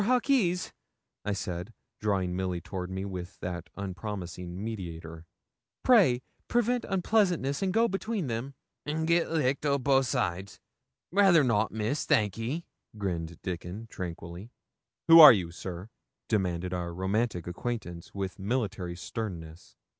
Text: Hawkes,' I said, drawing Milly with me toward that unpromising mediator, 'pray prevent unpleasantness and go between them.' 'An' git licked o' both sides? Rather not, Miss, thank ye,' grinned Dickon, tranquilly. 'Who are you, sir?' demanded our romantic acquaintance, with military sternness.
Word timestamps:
Hawkes,' 0.03 0.71
I 1.23 1.33
said, 1.33 1.75
drawing 1.99 2.35
Milly 2.35 2.59
with 2.65 2.89
me 2.89 3.03
toward 3.03 3.27
that 3.41 3.69
unpromising 3.77 4.63
mediator, 4.63 5.27
'pray 5.83 6.23
prevent 6.47 6.85
unpleasantness 6.89 7.61
and 7.61 7.71
go 7.71 7.87
between 7.87 8.25
them.' 8.25 8.55
'An' 8.87 9.05
git 9.05 9.29
licked 9.29 9.63
o' 9.63 9.77
both 9.77 10.07
sides? 10.07 10.59
Rather 11.11 11.43
not, 11.43 11.71
Miss, 11.71 12.07
thank 12.07 12.35
ye,' 12.35 12.65
grinned 12.97 13.39
Dickon, 13.43 13.85
tranquilly. 13.91 14.49
'Who 15.07 15.19
are 15.19 15.31
you, 15.33 15.51
sir?' 15.51 15.91
demanded 16.27 16.73
our 16.73 16.95
romantic 16.95 17.45
acquaintance, 17.45 18.11
with 18.15 18.39
military 18.39 18.95
sternness. 18.95 19.75